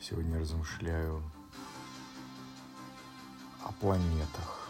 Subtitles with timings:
[0.00, 1.22] Сегодня размышляю
[3.64, 4.68] о планетах.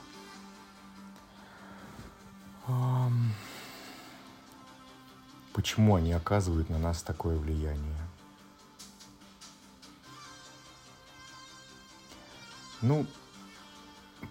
[5.52, 7.98] Почему они оказывают на нас такое влияние?
[12.82, 13.06] Ну,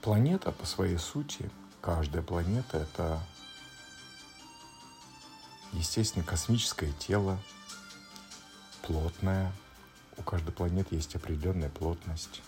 [0.02, 1.50] планета по своей сути,
[1.82, 3.20] каждая планета— это,
[5.74, 7.40] естественно, космическое тело,
[8.84, 9.52] плотное.
[10.18, 12.42] У каждой планеты есть определенная плотность.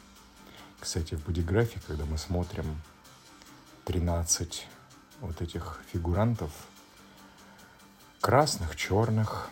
[0.79, 2.81] Кстати, в бодиграфе, когда мы смотрим
[3.85, 4.67] 13
[5.21, 6.51] вот этих фигурантов,
[8.21, 9.49] красных, черных,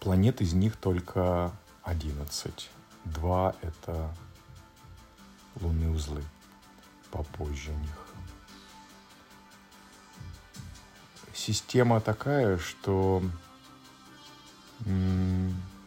[0.00, 2.70] планет из них только 11.
[3.04, 4.14] Два— это
[5.60, 6.22] лунные узлы,
[7.10, 8.06] попозже них.
[11.34, 13.22] Система такая, что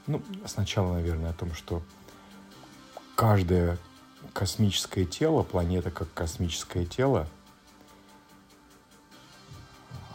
[0.07, 1.81] ну, сначала, наверное, о том, что
[3.15, 3.77] каждое
[4.33, 7.27] космическое тело, планета как космическое тело,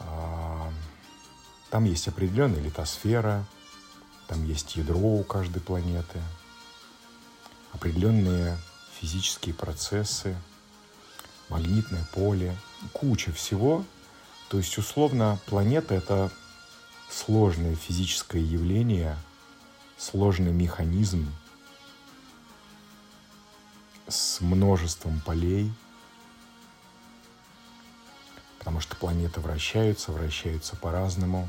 [0.00, 0.70] а,
[1.70, 3.45] там есть определенная литосфера,
[4.27, 6.20] там есть ядро у каждой планеты,
[7.73, 8.58] определенные
[9.00, 10.36] физические процессы,
[11.48, 12.55] магнитное поле,
[12.92, 13.84] куча всего.
[14.48, 16.30] То есть, условно, планета— это
[17.11, 19.17] сложное физическое явление,
[19.98, 21.30] сложный механизм
[24.06, 25.72] с множеством полей,
[28.58, 31.48] потому что планеты вращаются, вращаются по-разному.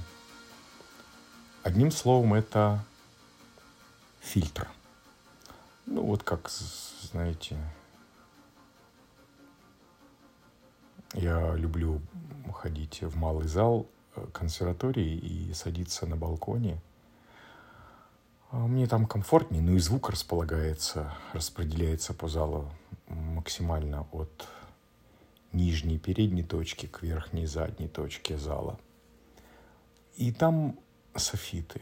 [1.63, 2.83] Одним словом, это
[4.19, 4.67] фильтр.
[5.85, 7.57] Ну, вот как, знаете,
[11.13, 12.01] я люблю
[12.53, 13.87] ходить в малый зал
[14.33, 16.81] консерватории и садиться на балконе.
[18.51, 22.71] А мне там комфортнее, ну и звук располагается, распределяется по залу
[23.07, 24.47] максимально от
[25.51, 28.79] нижней передней точки к верхней задней точке зала.
[30.15, 30.79] И там
[31.15, 31.81] софиты,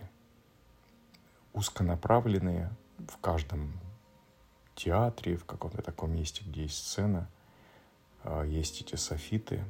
[1.53, 3.73] узконаправленные в каждом
[4.75, 7.29] театре, в каком-то таком месте, где есть сцена,
[8.23, 9.63] а, есть эти софиты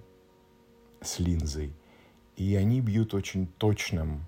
[1.02, 1.74] с линзой–
[2.38, 4.28] и они бьют очень точным,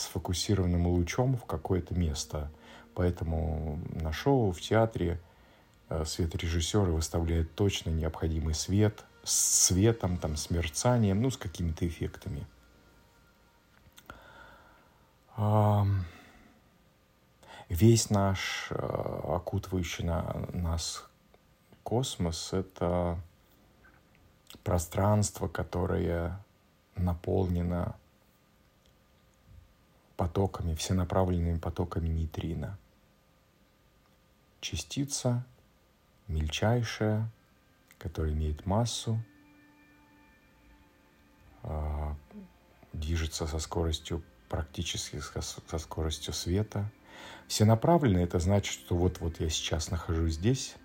[0.00, 2.50] сфокусированным лучом в какое-то место.
[2.94, 5.20] Поэтому на шоу, в театре
[5.88, 12.46] э, светорежиссеры выставляют точно необходимый свет с светом, там, с мерцанием, ну, с какими-то эффектами.
[17.70, 21.04] Весь наш э, окутывающий на нас
[21.84, 23.16] космос— это
[24.64, 26.44] пространство, которое
[26.96, 27.96] наполнена
[30.20, 32.78] потоками, всенаправленными потоками нейтрино.
[34.60, 35.46] Частица
[36.28, 37.26] мельчайшая,
[37.98, 39.18] которая имеет массу,
[41.62, 42.14] а,
[42.92, 46.92] движется со скоростью практически со скоростью света.
[47.48, 50.76] Всенаправленная это значит, что вот-вот я сейчас нахожусь здесь,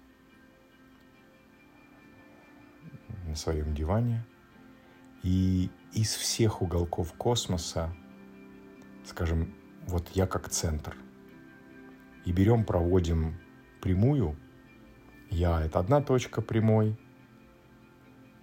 [3.25, 4.25] на своем диване–
[5.25, 7.91] и из всех уголков космоса,
[9.06, 9.54] скажем,
[9.88, 10.96] вот я как центр,
[12.26, 13.36] и берем, проводим
[13.82, 14.36] прямую,
[15.30, 16.98] я— это одна точка прямой,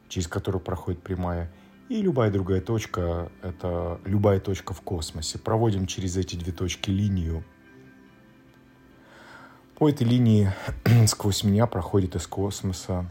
[0.09, 1.51] через которую проходит прямая,
[1.89, 5.39] и любая другая точка— это любая точка в космосе.
[5.39, 7.45] Проводим через эти две точки линию.
[9.77, 10.53] По этой линии
[11.07, 13.07] сквозь меня проходит из космоса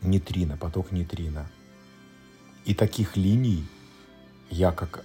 [0.00, 1.46] нейтрино, поток нейтрино.
[2.64, 3.66] И таких линий
[4.48, 5.04] я как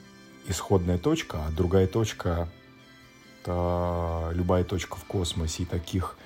[0.51, 2.47] исходная точка, а другая точка—
[3.41, 5.63] это любая точка в космосе.
[5.63, 6.17] И таких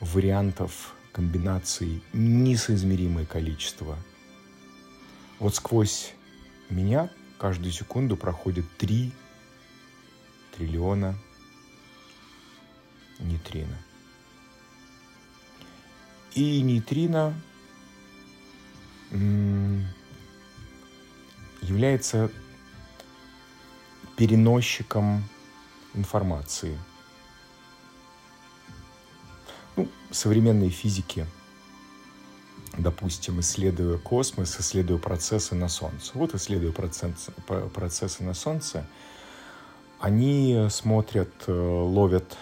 [0.00, 3.96] вариантов, комбинаций несоизмеримое количество.
[5.38, 6.14] Вот сквозь
[6.70, 9.12] меня каждую секунду проходит 3
[10.56, 11.14] триллиона
[13.18, 13.76] нейтрино.
[16.34, 17.34] И нейтрино
[21.60, 22.30] является
[24.22, 25.24] переносчиком
[25.94, 26.78] информации.
[29.74, 31.26] Ну, современные физики,
[32.78, 36.12] допустим, исследуя космос, исследуя процессы на Солнце.
[36.14, 37.32] Вот исследуя процессы,
[37.74, 38.86] процессы на Солнце,
[39.98, 42.36] они смотрят, э, ловят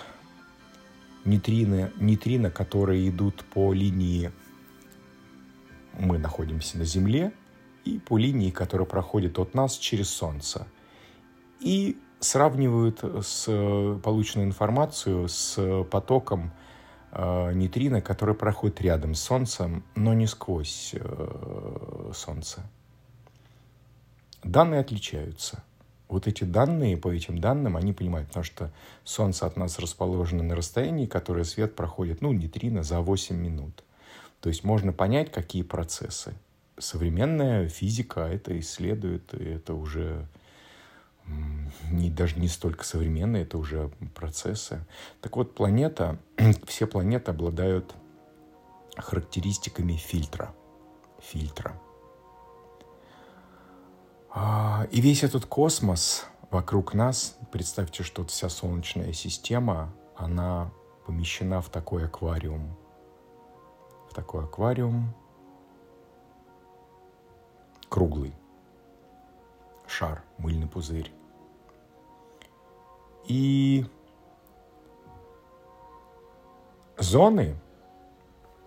[1.24, 4.30] нейтрино, нейтрино, которые идут по линии
[5.98, 7.32] мы находимся на Земле,
[7.86, 10.66] и по линии, которая проходит от нас через Солнце.
[11.60, 13.44] И сравнивают с
[14.02, 16.52] полученную информацию с потоком
[17.12, 22.62] э, нейтрино, который проходит рядом с Солнцем, но не сквозь э, Солнце.
[24.42, 25.62] Данные отличаются.
[26.08, 28.72] Вот эти данные, по этим данным, они понимают, потому что
[29.04, 33.84] Солнце от нас расположено на расстоянии, которое свет проходит, ну, нейтрино за 8 минут.
[34.40, 36.34] То есть можно понять, какие процессы.
[36.78, 40.26] Современная физика это исследует, и это уже
[41.90, 44.84] не, даже не столько современные, это уже процессы.
[45.20, 46.18] Так вот, планета,
[46.66, 47.94] все планеты обладают
[48.96, 50.54] характеристиками фильтра.
[51.20, 51.80] Фильтра.
[54.30, 60.70] А, и весь этот космос вокруг нас, представьте, что вся Солнечная система, она
[61.06, 62.76] помещена в такой аквариум.
[64.08, 65.14] В такой аквариум
[67.88, 68.34] круглый
[69.86, 71.12] шар, мыльный пузырь.
[73.30, 73.86] И
[76.98, 77.54] зоны,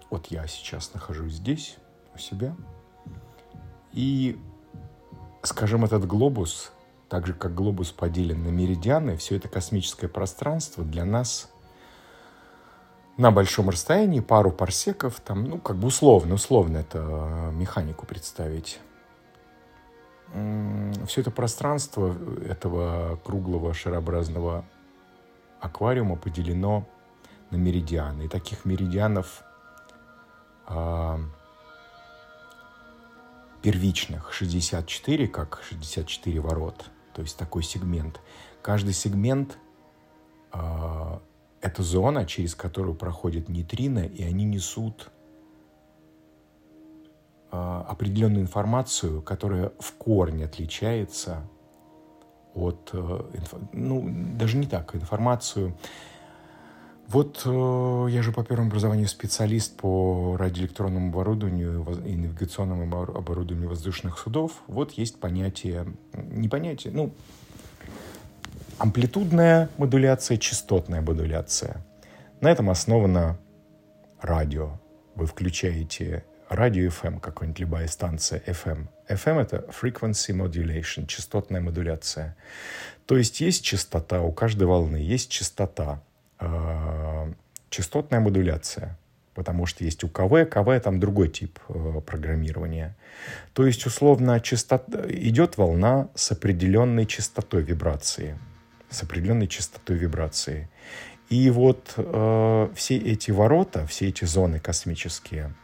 [0.10, 1.75] вот я сейчас нахожусь здесь,
[2.15, 2.56] у себя,
[3.92, 4.39] и,
[5.42, 6.71] скажем, этот глобус,
[7.10, 11.51] так же как глобус поделен на меридианы, все это космическое пространство для нас
[13.18, 18.80] на большом расстоянии, пару парсеков, там, ну, как бы условно, условно это механику представить
[21.06, 22.16] все это пространство
[22.48, 24.66] этого круглого шарообразного
[25.60, 26.88] аквариума поделено
[27.52, 28.24] на меридианы.
[28.24, 29.44] И таких меридианов
[30.68, 31.18] э,
[33.62, 38.20] первичных 64, как 64 ворот, то есть такой сегмент.
[38.62, 39.58] Каждый сегмент
[40.52, 41.20] э,
[41.62, 45.12] это зона, через которую проходят нейтрино, и они несут
[47.54, 51.44] определенную информацию, которая в корне отличается
[52.54, 53.20] от, э,
[53.74, 55.76] ну, даже не так, информацию.
[57.08, 64.18] Вот э, я же по первому образованию специалист по радиоэлектронному оборудованию и навигационному оборудованию воздушных
[64.18, 64.64] судов.
[64.68, 67.14] Вот есть понятие, не понятие, ну,
[68.78, 71.86] амплитудная модуляция, частотная модуляция.
[72.42, 73.38] На этом основано
[74.22, 74.80] радио.
[75.16, 78.88] Вы включаете радио FM, какой-нибудь любая станция FM.
[79.10, 82.36] FM— это frequency modulation, частотная модуляция.
[83.06, 86.02] То есть есть частота, у каждой волны есть частота,
[86.40, 87.34] э,
[87.70, 88.98] частотная модуляция,
[89.34, 92.96] потому что есть у КВ, КВ там другой тип э, программирования.
[93.54, 98.38] То есть условно частота, идет волна с определенной частотой вибрации,
[98.90, 100.70] с определенной частотой вибрации.
[101.30, 105.54] И вот э, все эти ворота, все эти зоны космические—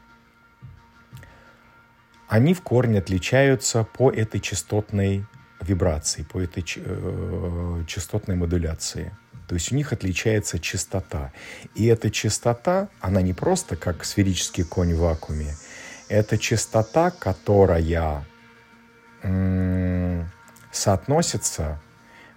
[2.30, 5.26] они в корне отличаются по этой частотной
[5.60, 9.12] вибрации, по этой э, частотной модуляции.
[9.48, 11.34] То есть у них отличается частота.
[11.74, 15.56] И эта частота, она не просто как сферический конь в вакууме.
[16.08, 18.26] Это частота, которая
[20.72, 21.82] соотносится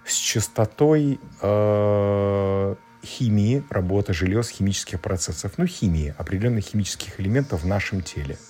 [0.05, 2.75] с частотой э,
[3.05, 8.37] химии, работы желез, химических процессов, ну, химии, определенных химических элементов в нашем теле–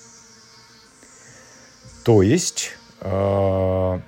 [2.04, 4.00] то есть, э,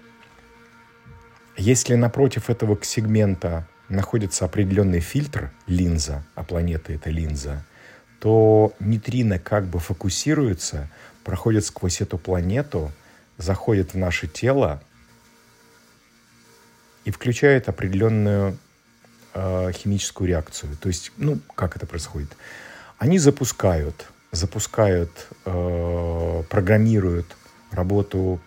[1.58, 7.64] если напротив этого сегмента находится определенный фильтр, линза, а планета это линза,
[8.20, 10.90] то нейтрино как бы фокусируется,
[11.24, 12.92] проходит сквозь эту планету,
[13.38, 14.82] заходит в наше тело
[17.06, 18.58] и включает определенную
[19.34, 20.76] э, химическую реакцию.
[20.78, 22.36] То есть, ну, как это происходит?
[22.98, 27.36] Они запускают, запускают, э, программируют
[27.76, 28.40] работу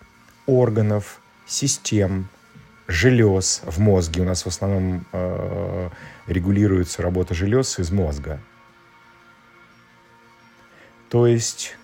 [0.45, 2.27] органов, систем,
[2.87, 4.21] желез в мозге.
[4.21, 5.89] У нас в основном э,
[6.27, 8.39] регулируется работа желез из мозга.
[11.09, 11.75] То есть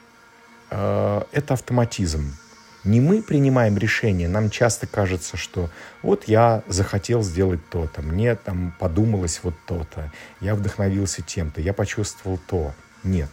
[0.71, 2.35] э, это автоматизм.
[2.83, 5.71] Не мы принимаем решение, нам часто кажется, что
[6.03, 12.39] вот я захотел сделать то-то, мне там подумалось вот то-то, я вдохновился тем-то, я почувствовал
[12.47, 12.73] то.
[13.03, 13.29] Нет.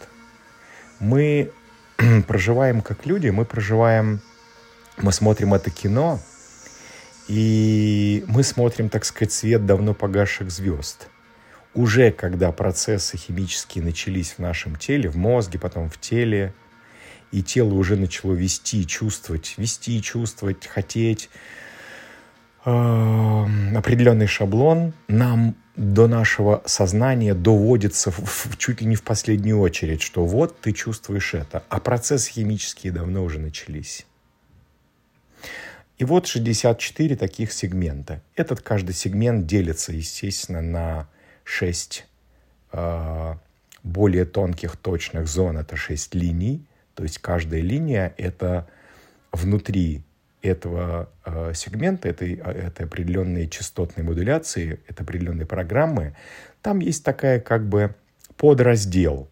[0.99, 1.51] Мы
[2.27, 4.21] проживаем как люди, мы проживаем,
[4.97, 6.19] мы смотрим это кино,
[7.27, 11.07] и мы смотрим, так сказать, свет давно погасших звезд.
[11.73, 16.53] Уже когда процессы химические начались в нашем теле, в мозге, потом в теле,
[17.31, 21.29] и тело уже начало вести, чувствовать, вести, чувствовать, хотеть,
[22.65, 30.01] определенный шаблон, нам до нашего сознания доводится в, в, чуть ли не в последнюю очередь,
[30.01, 34.05] что вот ты чувствуешь это, а процессы химические давно уже начались.
[35.97, 38.21] И И вот 64 таких сегмента.
[38.35, 41.07] Этот каждый сегмент делится, естественно, на
[41.45, 42.05] 6
[42.73, 43.35] э,
[43.83, 45.57] более тонких точных зон.
[45.57, 46.65] Это 6 линий.
[46.95, 48.67] То есть каждая линия— это
[49.31, 50.03] внутри
[50.43, 56.15] этого э, сегмента, этой, этой определенной частотной модуляции, это определенной программы,
[56.61, 57.95] там есть такая как бы
[58.37, 59.29] подраздел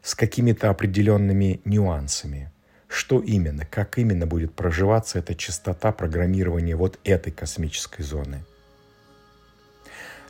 [0.00, 2.50] с какими-то определенными нюансами.
[2.86, 8.44] Что именно, как именно будет проживаться эта частота программирования вот этой космической зоны.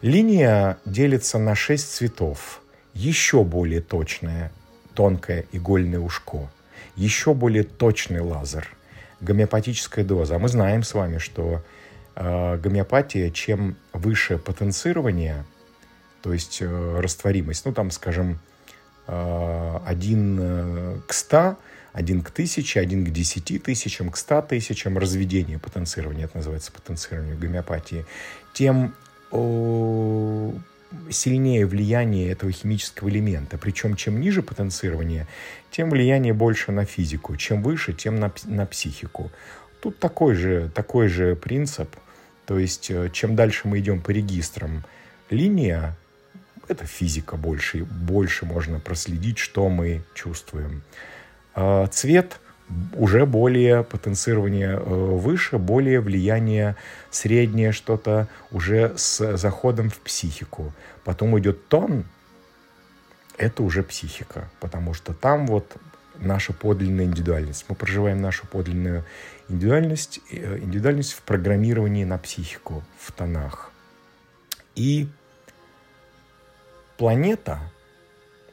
[0.01, 2.63] Линия делится на шесть цветов.
[2.95, 4.51] Еще более точное
[4.95, 6.51] тонкое игольное ушко.
[6.97, 8.69] Еще более точный лазер.
[9.21, 10.37] Гомеопатическая доза.
[10.37, 11.63] А мы знаем с вами, что
[12.17, 15.45] э, гомеопатия, чем выше потенцирование,
[16.23, 18.39] то есть э, растворимость, ну там, скажем,
[19.07, 21.57] э, 1 э, к 100,
[21.93, 27.37] 1 к 1000, 1 к 10 тысячам, к 100 тысячам разведение потенцирования, это называется потенцирование
[27.37, 28.05] гомеопатии,
[28.53, 28.95] тем
[31.11, 33.59] сильнее влияние этого химического элемента.
[33.59, 35.27] Причем чем ниже потенцирование,
[35.71, 37.37] тем влияние больше на физику.
[37.37, 39.31] Чем выше, тем на, на психику.
[39.81, 41.95] Тут такой же, такой же принцип.
[42.47, 44.85] То есть э, чем дальше мы идем по регистрам,
[45.31, 45.97] линия—
[46.69, 47.85] это физика больше.
[47.85, 50.83] Больше можно проследить, что мы чувствуем.
[51.55, 52.39] А цвет—
[52.95, 56.77] уже более потенцирование э, выше, более влияние
[57.11, 60.73] среднее что-то уже с заходом в психику.
[61.05, 62.05] Потом идет тон,
[63.37, 65.77] это уже психика, потому что там вот
[66.17, 67.67] наша подлинная индивидуальность.
[67.69, 69.05] Мы проживаем нашу подлинную
[69.49, 73.71] индивидуальность, э, индивидуальность в программировании на психику, в тонах.
[74.75, 75.09] И
[76.97, 77.61] планета,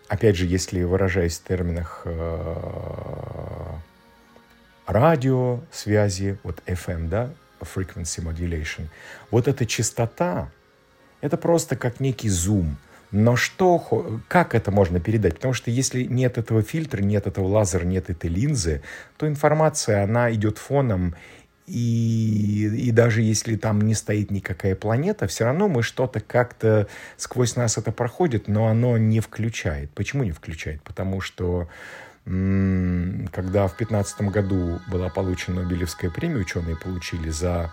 [0.08, 3.71] опять же, если выражаясь в терминах э,
[4.92, 7.30] радиосвязи, вот FM, да,
[7.62, 8.88] frequency modulation,
[9.30, 10.50] вот эта частота,
[11.22, 12.78] это просто как некий зум.
[13.12, 15.36] Но что, как это можно передать?
[15.36, 18.82] Потому что если нет этого фильтра, нет этого лазера, нет этой линзы,
[19.18, 21.16] то информация, она идет фоном,
[21.68, 27.56] и, и даже если там не стоит никакая планета, все равно мы что-то как-то сквозь
[27.56, 29.90] нас это проходит, но оно не включает.
[29.92, 30.82] Почему не включает?
[30.82, 31.70] Потому что
[32.26, 37.72] когда в 2015 году была получена Нобелевская премия, ученые получили за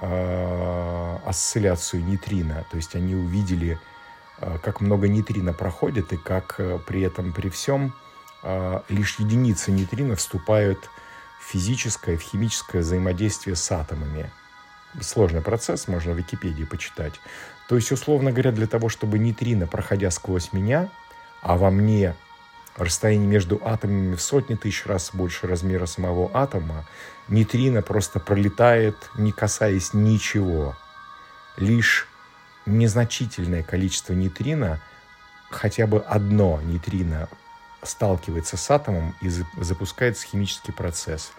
[0.00, 3.78] э, осцилляцию нейтрино, то есть они увидели,
[4.40, 7.94] э, как много нейтрино проходит и как э, при этом, при всем,
[8.42, 10.90] э, лишь единицы нейтрино вступают
[11.40, 14.28] в физическое, в химическое взаимодействие с атомами.
[15.00, 17.14] Сложный процесс, можно в Википедии почитать.
[17.68, 20.88] То есть, условно говоря, для того, чтобы нейтрино, проходя сквозь меня,
[21.42, 22.16] а во мне
[22.78, 26.86] расстояние между атомами в сотни тысяч раз больше размера самого атома,
[27.28, 30.76] нейтрино просто пролетает, не касаясь ничего.
[31.56, 32.06] Лишь
[32.66, 34.80] незначительное количество нейтрино,
[35.50, 37.28] хотя бы одно нейтрино
[37.82, 41.32] сталкивается с атомом и запускается химический процесс.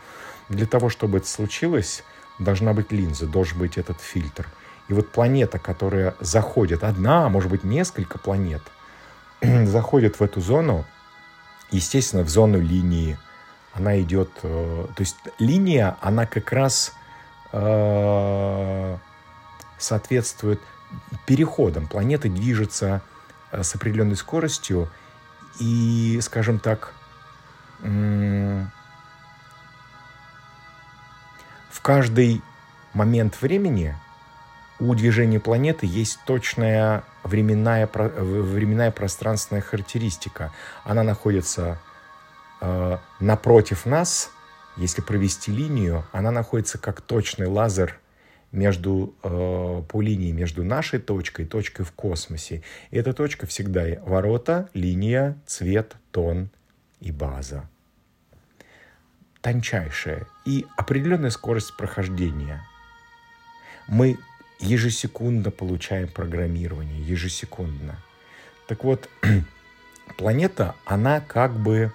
[0.50, 2.04] Для того, чтобы это случилось,
[2.40, 4.48] должна быть линза, должен быть этот фильтр.
[4.88, 8.64] И вот планета, которая заходит, одна, а может быть несколько планет,
[9.42, 10.86] заходит в эту зону,
[11.72, 13.18] естественно, в зону линии.
[13.74, 14.30] Она идет...
[14.44, 16.94] Э, то есть линия, она как раз
[17.52, 18.98] э,
[19.78, 20.60] соответствует
[21.26, 21.88] переходам.
[21.88, 23.02] Планета движется
[23.52, 24.90] э, с определенной скоростью
[25.60, 26.94] и, скажем так,
[27.82, 28.70] в
[31.82, 32.42] каждый
[32.94, 33.96] момент времени
[34.80, 40.52] у движения планеты есть точная временная, временная пространственная характеристика.
[40.84, 41.80] Она находится
[42.62, 44.32] э, напротив нас,
[44.78, 48.00] если провести линию, она находится как точный лазер
[48.52, 52.64] между, э, по линии между нашей точкой и точкой в космосе.
[52.90, 56.50] И эта точка всегда ворота, линия, цвет, тон
[57.02, 57.70] и база.
[59.42, 62.62] Тончайшая и определенная скорость прохождения.
[63.88, 64.18] Мы
[64.60, 67.98] ежесекундно получаем программирование, ежесекундно.
[68.68, 69.10] Так вот,
[70.18, 71.92] планета, она как бы...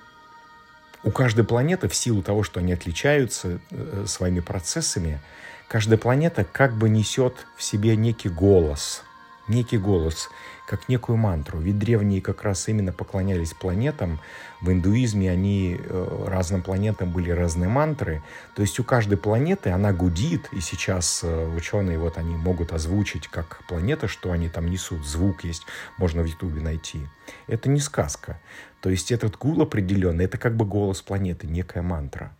[1.02, 5.20] У каждой планеты, в силу того, что они отличаются э, своими процессами,
[5.68, 9.02] каждая планета как бы несет в себе некий голос,
[9.46, 10.30] некий голос–
[10.66, 11.58] как некую мантру.
[11.58, 14.20] Ведь древние как раз именно поклонялись планетам.
[14.60, 18.22] В индуизме они э, разным планетам были разные мантры.
[18.56, 23.28] То есть у каждой планеты она гудит, и сейчас э, ученые вот они могут озвучить
[23.28, 25.06] как планета, что они там несут.
[25.06, 25.62] Звук есть,
[25.98, 27.00] можно в Ютубе найти.
[27.46, 28.40] Это не сказка.
[28.80, 32.34] То есть этот гул определенный, это как бы голос планеты, некая мантра.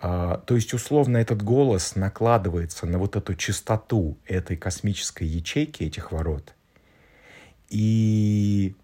[0.00, 6.12] А, то есть, условно, этот голос накладывается на вот эту частоту этой космической ячейки, этих
[6.12, 6.54] ворот.
[7.68, 8.74] И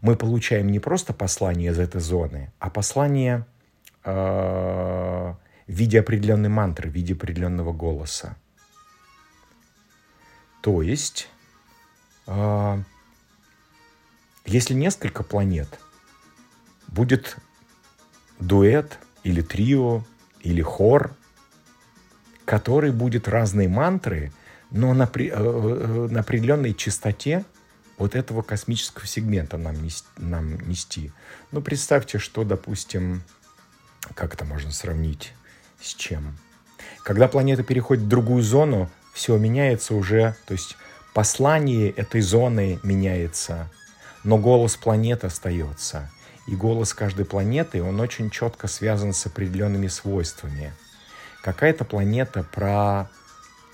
[0.00, 3.46] мы получаем не просто послание из этой зоны, а послание
[4.04, 8.36] э, в виде определенной мантры, в виде определенного голоса.
[10.60, 11.28] То есть,
[12.26, 12.82] э,
[14.46, 15.80] если несколько планет,
[16.86, 17.36] будет
[18.38, 20.04] дуэт или трио
[20.40, 21.14] или хор,
[22.44, 24.32] который будет разные мантры,
[24.70, 27.44] но на, при, э, э, на определенной частоте
[27.96, 31.12] вот этого космического сегмента нам, нести, нам нести.
[31.50, 33.22] Ну, представьте, что, допустим,
[34.14, 35.32] как это можно сравнить
[35.80, 36.38] с чем?
[37.02, 40.76] Когда планета переходит в другую зону, все меняется уже, то есть
[41.12, 43.68] послание этой зоны меняется,
[44.22, 46.10] но голос планеты остается.
[46.46, 50.72] И голос каждой планеты, он очень четко связан с определенными свойствами.
[51.42, 53.10] Какая-то планета про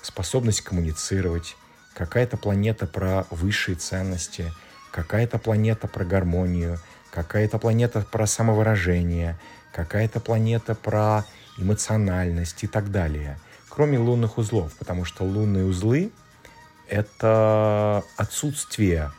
[0.05, 1.55] способность коммуницировать,
[1.93, 4.51] какая-то планета про высшие ценности,
[4.91, 6.79] какая-то планета про гармонию,
[7.11, 9.37] какая-то планета про самовыражение,
[9.71, 11.25] какая-то планета про
[11.57, 13.39] эмоциональность и так далее.
[13.69, 16.11] Кроме лунных узлов, потому что лунные узлы—
[16.87, 19.11] это отсутствие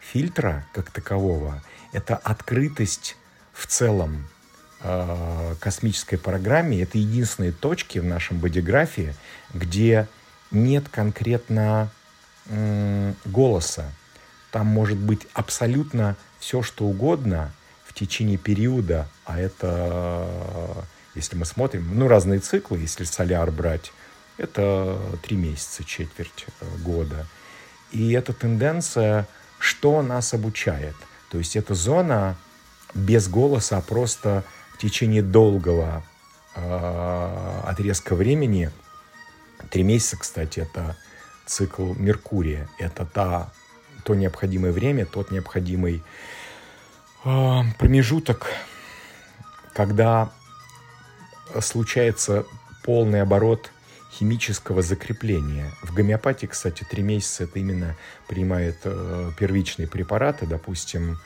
[0.00, 1.62] фильтра как такового,
[1.92, 3.16] это открытость
[3.52, 4.28] в целом
[4.80, 6.82] э, космической программе.
[6.82, 9.14] Это единственные точки в нашем бодиграфе,
[9.54, 10.08] где
[10.50, 11.90] нет конкретно
[13.24, 13.90] голоса.
[14.50, 17.52] Там может быть абсолютно все, что угодно
[17.84, 20.28] в течение периода, а это,
[21.14, 23.92] если мы смотрим, ну, разные циклы, если соляр брать,
[24.38, 27.26] это три месяца, четверть э, года.
[27.90, 29.26] И эта тенденция,
[29.58, 30.94] что нас обучает?
[31.30, 32.36] То есть это зона
[32.94, 36.04] без голоса, а просто в течение долгого
[36.54, 38.70] э, отрезка времени,
[39.70, 40.96] три месяца, кстати, это
[41.46, 42.68] цикл Меркурия.
[42.78, 43.52] Это та,
[44.04, 46.02] то необходимое время, тот необходимый
[47.24, 48.46] э, промежуток,
[49.74, 50.32] когда
[51.60, 52.44] случается
[52.84, 53.70] полный оборот
[54.12, 55.70] химического закрепления.
[55.82, 61.18] В гомеопатии, кстати, три месяца это именно принимает э, первичные препараты, допустим,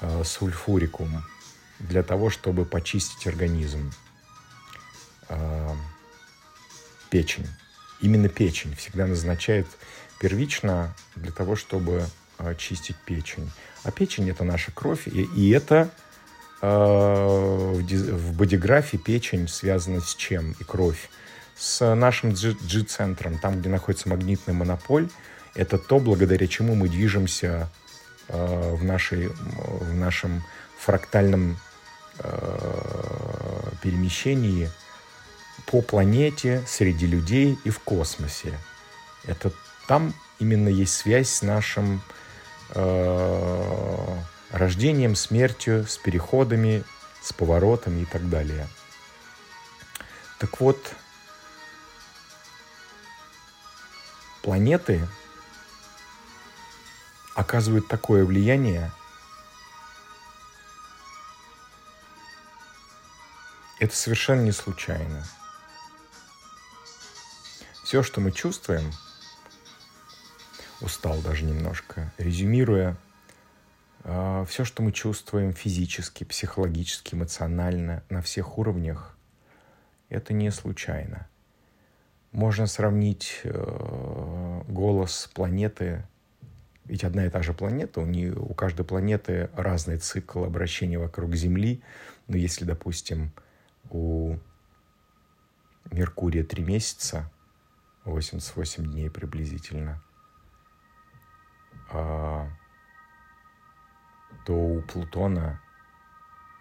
[0.00, 1.24] э, сульфурикум,
[1.78, 3.92] для того, чтобы почистить организм.
[5.28, 5.74] Э,
[7.10, 7.46] печень
[8.00, 9.66] именно печень всегда назначают
[10.20, 12.04] первично для того, чтобы
[12.38, 13.50] очистить печень.
[13.84, 15.90] А печень это наша кровь, и, и это
[16.60, 20.52] э, в, в бодиграфе печень связана с чем?
[20.58, 21.08] И кровь.
[21.56, 25.08] С нашим G-центром, там, где находится магнитный монополь,
[25.54, 27.68] это то, благодаря чему мы движемся
[28.28, 30.44] э, в, нашей, в нашем
[30.78, 31.58] фрактальном
[32.20, 34.70] э, перемещении–
[35.66, 38.58] по планете, среди людей и в космосе.
[39.24, 39.52] Это
[39.86, 42.02] там именно есть связь с нашим
[42.70, 44.18] э,
[44.50, 46.84] рождением, смертью, с переходами,
[47.22, 48.68] с поворотами и так далее.
[50.38, 50.94] Так вот,
[54.42, 55.06] планеты
[57.34, 58.90] оказывают такое влияние,
[63.78, 65.24] это совершенно не случайно.
[67.88, 68.92] Все, что мы чувствуем,
[70.82, 72.98] устал даже немножко, резюмируя,
[74.04, 79.16] а, все, что мы чувствуем физически, психологически, эмоционально, на всех уровнях,
[80.10, 81.28] это не случайно.
[82.30, 86.06] Можно сравнить э, голос планеты,
[86.84, 91.34] ведь одна и та же планета, у, нее, у каждой планеты разный цикл обращения вокруг
[91.34, 91.80] Земли.
[92.26, 93.32] Но если, допустим,
[93.88, 94.36] у
[95.90, 97.30] Меркурия три месяца,
[98.04, 100.02] 88 дней приблизительно,
[101.90, 102.48] а,
[104.46, 105.60] то у Плутона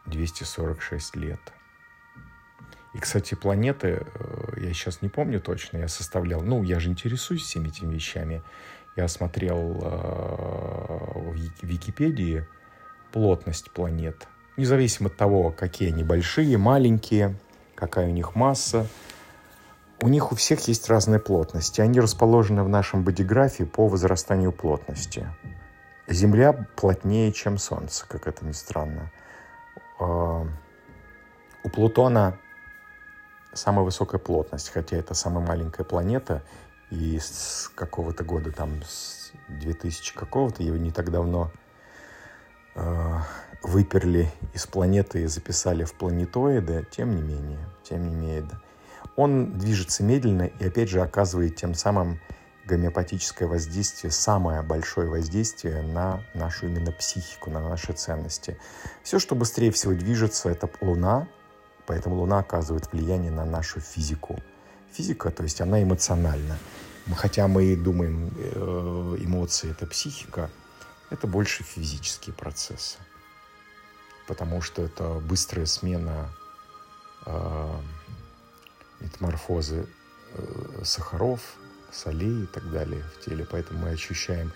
[0.08, 1.39] 246 лет.
[2.93, 7.43] И, кстати, планеты, э, я сейчас не помню точно, я составлял, ну, я же интересуюсь
[7.43, 8.41] всеми этими вещами.
[8.95, 12.47] Я смотрел э, в Википедии
[13.12, 17.36] плотность планет, независимо от того, какие они большие, маленькие,
[17.76, 18.88] какая у них масса,
[20.01, 21.81] у них у всех есть разные плотности.
[21.81, 25.27] Они расположены в нашем бодиграфе по возрастанию плотности.
[26.07, 29.12] Земля плотнее, чем Солнце, как это ни странно.
[29.99, 30.47] А,
[31.63, 32.38] у Плутона
[33.53, 36.43] самая высокая плотность, хотя это самая маленькая планета,
[36.89, 41.51] и с какого-то года, там, с 2000 какого-то, его не так давно
[42.75, 43.19] э,
[43.63, 48.47] выперли из планеты и записали в планетоиды, тем не менее, тем не менее,
[49.17, 52.21] он движется медленно и опять же оказывает тем самым
[52.65, 58.60] гомеопатическое воздействие, самое большое воздействие на нашу именно психику, на наши ценности.
[59.03, 61.27] Все, что быстрее всего движется, это Луна,
[61.88, 64.39] поэтому Луна оказывает влияние на нашу физику.
[64.91, 66.58] Физика, то есть она эмоциональна.
[67.15, 70.49] Хотя мы думаем, э, эмоции— это психика,
[71.10, 72.97] это больше физические процессы.
[74.27, 76.30] Потому что это быстрая смена
[77.25, 77.80] э,
[78.99, 79.88] метаморфозы
[80.33, 81.41] э, сахаров,
[81.91, 83.45] солей и так далее в теле.
[83.49, 84.51] Поэтому мы ощущаем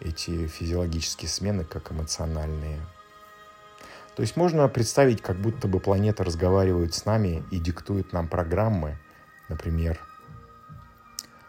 [0.00, 2.80] эти физиологические смены как эмоциональные.
[4.16, 8.98] То есть можно представить, как будто бы планета разговаривает с нами и диктует нам программы,
[9.48, 10.00] например,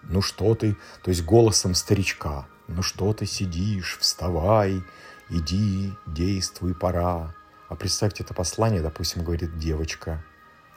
[0.04, 2.47] «Ну что ты?» То есть голосом старичка.
[2.67, 3.97] «Ну что ты сидишь?
[3.99, 4.84] Вставай!
[5.30, 7.34] Иди, действуй, пора!»
[7.69, 10.23] А представьте это послание, допустим, говорит девочка.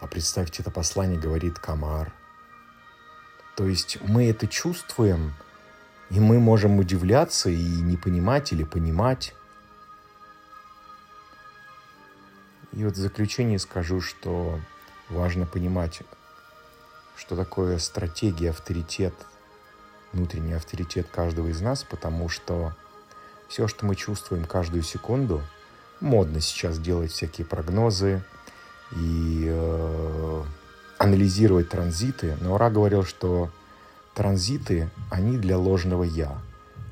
[0.05, 2.13] А представьте это послание говорит комар–
[3.55, 5.33] то есть мы это чувствуем,
[6.11, 9.35] и мы можем удивляться и не понимать или понимать.
[12.73, 14.59] И вот в заключение скажу, что
[15.09, 16.03] важно понимать,
[17.17, 19.15] что такое стратегия, авторитет,
[20.13, 22.75] внутренний авторитет каждого из нас, потому что
[23.49, 25.43] все, что мы чувствуем каждую секунду,
[26.01, 28.25] модно сейчас делать всякие прогнозы
[28.93, 30.43] и э,
[30.99, 33.51] анализировать транзиты, но Ра говорил, что
[34.15, 36.41] транзиты, они для ложного «я».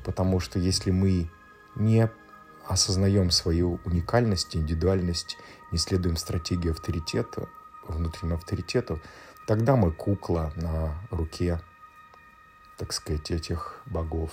[0.03, 1.29] Потому что если мы
[1.75, 2.09] не
[2.67, 5.37] осознаем свою уникальность, индивидуальность,
[5.71, 7.47] не следуем стратегии авторитета,
[7.87, 8.99] внутреннему авторитету,
[9.47, 11.61] тогда мы кукла на руке,
[12.77, 14.31] так сказать, этих богов,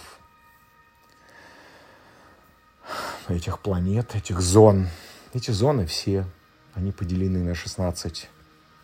[3.29, 4.89] этих планет, этих зон.
[5.33, 6.27] Эти зоны все,
[6.75, 8.29] они поделены на 16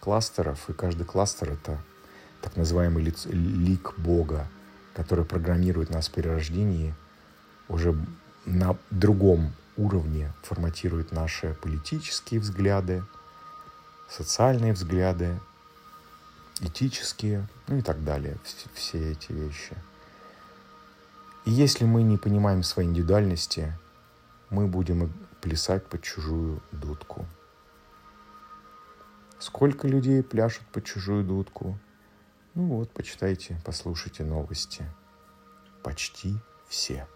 [0.01, 1.79] кластеров, и каждый кластер— это
[2.41, 4.47] так называемый лиц, лик Бога,
[4.95, 6.95] который программирует нас в перерождении,
[7.69, 7.97] уже
[8.45, 13.03] на другом уровне форматирует наши политические взгляды,
[14.09, 15.39] социальные взгляды,
[16.61, 18.39] этические, ну и так далее,
[18.75, 19.77] все эти вещи.
[21.45, 23.73] И если мы не понимаем своей индивидуальности,
[24.51, 27.27] мы будем плясать под чужую дудку.
[29.39, 31.79] Сколько людей пляшут под чужую дудку?
[32.55, 34.85] Ну вот, почитайте, послушайте новости.
[35.83, 36.35] Почти
[36.69, 37.07] все.